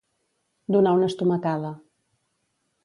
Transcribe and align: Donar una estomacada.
Donar 0.75 0.95
una 0.99 1.11
estomacada. 1.11 1.73